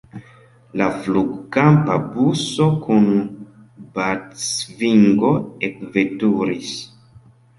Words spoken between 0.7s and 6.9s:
La flugkampa buso kun batsvingo ekveturis.